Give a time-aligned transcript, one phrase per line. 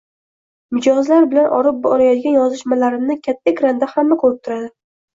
[0.77, 4.77] Mijozlar bilan olib borayotgan yozishmalarimni katta ekranda hamma koʻrib turadi.